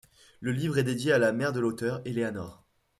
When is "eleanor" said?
2.05-2.65